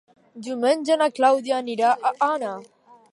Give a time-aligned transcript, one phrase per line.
[0.47, 2.55] Diumenge na Clàudia anirà a Anna.